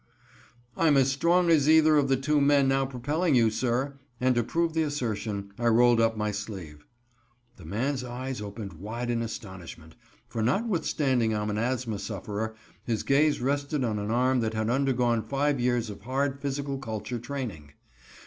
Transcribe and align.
"I'm 0.75 0.97
as 0.97 1.11
strong 1.11 1.51
as 1.51 1.69
either 1.69 1.95
of 1.95 2.07
the 2.09 2.17
two 2.17 2.41
men 2.41 2.67
now 2.67 2.87
propelling 2.87 3.35
you, 3.35 3.51
sir," 3.51 3.99
and, 4.19 4.33
to 4.33 4.41
prove 4.43 4.73
the 4.73 4.81
assertion, 4.81 5.51
I 5.59 5.67
rolled 5.67 6.01
up 6.01 6.17
my 6.17 6.31
sleeve. 6.31 6.87
The 7.57 7.65
man's 7.65 8.03
eyes 8.03 8.41
opened 8.41 8.73
wide 8.73 9.11
in 9.11 9.21
astonishment, 9.21 9.93
for 10.27 10.41
notwithstanding 10.41 11.35
I'm 11.35 11.51
an 11.51 11.59
asthma 11.59 11.99
sufferer, 11.99 12.55
his 12.83 13.03
gaze 13.03 13.41
rested 13.41 13.83
on 13.83 13.99
an 13.99 14.09
arm 14.09 14.39
that 14.39 14.55
had 14.55 14.71
undergone 14.71 15.21
five 15.21 15.59
years 15.59 15.87
of 15.91 16.01
hard 16.01 16.41
physical 16.41 16.79
culture 16.79 17.19
training. 17.19 17.73